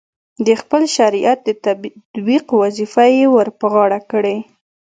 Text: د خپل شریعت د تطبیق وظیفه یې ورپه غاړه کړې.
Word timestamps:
د 0.45 0.47
خپل 0.61 0.83
شریعت 0.95 1.39
د 1.43 1.49
تطبیق 1.65 2.45
وظیفه 2.61 3.05
یې 3.17 3.25
ورپه 3.35 3.65
غاړه 3.73 3.99
کړې. 4.11 4.37